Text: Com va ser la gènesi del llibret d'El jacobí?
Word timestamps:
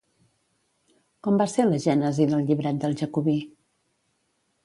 Com 1.27 1.35
va 1.41 1.47
ser 1.51 1.65
la 1.67 1.81
gènesi 1.83 2.27
del 2.33 2.41
llibret 2.49 2.81
d'El 2.85 2.97
jacobí? 3.03 3.35